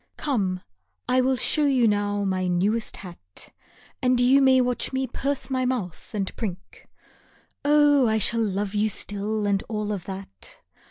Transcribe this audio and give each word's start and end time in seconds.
Come, 0.17 0.61
I 1.07 1.21
will 1.21 1.35
show 1.35 1.65
you 1.67 1.87
now 1.87 2.23
my 2.23 2.47
newest 2.47 2.97
hat, 2.97 3.49
And 4.01 4.19
you 4.19 4.41
may 4.41 4.59
watch 4.59 4.91
me 4.91 5.05
purse 5.05 5.51
my 5.51 5.63
mouth 5.63 6.09
and 6.15 6.35
prink. 6.35 6.87
Oh, 7.63 8.07
I 8.07 8.17
shall 8.17 8.41
love 8.41 8.73
you 8.73 8.89
still 8.89 9.45
and 9.45 9.61
all 9.69 9.91
of 9.91 10.05
that. 10.05 10.59